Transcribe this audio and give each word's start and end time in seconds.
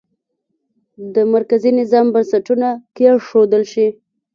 د 1.15 1.15
مرکزي 1.33 1.71
نظام 1.79 2.05
بنسټونه 2.13 2.67
کېښودل 2.95 3.63
شي. 3.71 3.87